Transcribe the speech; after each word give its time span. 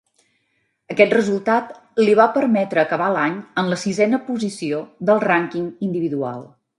Aquest 0.93 1.11
resultat 1.17 1.75
li 1.99 2.15
va 2.21 2.25
permetre 2.39 2.81
acabar 2.85 3.11
l'any 3.17 3.37
en 3.63 3.69
la 3.75 3.79
sisena 3.83 4.23
posició 4.31 4.81
del 5.11 5.23
rànquing 5.29 5.69
individual. 5.91 6.43